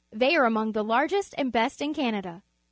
They 0.11 0.35
are 0.35 0.45
among 0.45 0.71
the 0.71 0.83
largest 0.83 1.35
and 1.37 1.51
best 1.51 1.79
in 1.79 1.93
Canada. 1.93 2.41